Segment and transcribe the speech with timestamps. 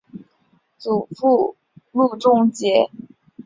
[0.79, 1.55] 祖父
[1.91, 2.89] 路仲节。